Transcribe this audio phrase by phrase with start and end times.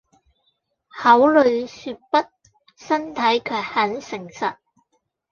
[0.99, 2.27] 口裡說不，
[2.75, 4.57] 身體卻很誠實